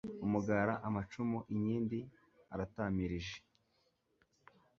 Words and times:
umugara, 0.25 0.73
amacumu, 0.87 1.37
inkindi 1.53 1.99
aratamirije 2.53 3.37